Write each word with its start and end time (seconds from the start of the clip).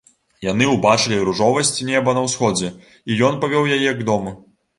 Яны 0.43 0.69
ўбачылі 0.69 1.19
ружовасць 1.29 1.77
неба 1.89 2.15
на 2.19 2.23
ўсходзе, 2.29 2.73
і 3.11 3.19
ён 3.29 3.39
павёў 3.45 3.71
яе 3.79 3.95
к 4.03 4.11
дому. 4.11 4.35